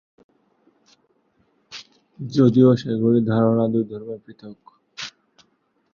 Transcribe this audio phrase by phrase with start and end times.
[2.19, 4.57] যদিও সেগুলির ধারণা দুই ধর্মে পৃথক।